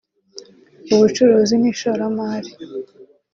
ubucurizi 0.93 1.55
n’ishoramari 1.61 2.51